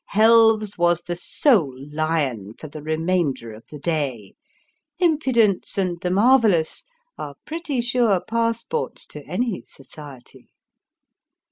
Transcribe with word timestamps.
Helves 0.07 0.79
was 0.79 1.03
the 1.03 1.15
sole 1.15 1.75
lion 1.93 2.55
for 2.57 2.67
the 2.67 2.81
remainder 2.81 3.53
of 3.53 3.63
the 3.69 3.77
day 3.77 4.33
impudence 4.97 5.77
and 5.77 6.01
the 6.01 6.09
marvellous 6.09 6.85
are 7.19 7.35
pretty 7.45 7.81
sure 7.81 8.19
passports 8.19 9.05
to 9.05 9.23
any 9.27 9.61
society. 9.61 10.47